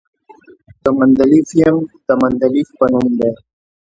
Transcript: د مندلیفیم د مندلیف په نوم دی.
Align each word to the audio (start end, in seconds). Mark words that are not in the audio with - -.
د 0.83 0.85
مندلیفیم 0.99 1.75
د 2.07 2.09
مندلیف 2.21 2.69
په 2.79 2.85
نوم 2.91 3.09
دی. 3.19 3.31